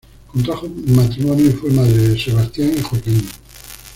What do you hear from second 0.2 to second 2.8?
Contrajo matrimonio y fue madre de Sebastián